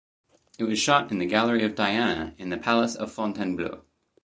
[0.57, 3.83] It was shot in the Gallery of Diana in the Palace of Fontainebleau.